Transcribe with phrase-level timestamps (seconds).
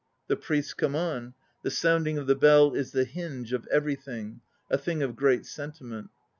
[0.29, 1.35] The priests come on.
[1.61, 6.09] The sounding of the bell is the hinge of everything, a thing of great sentiment.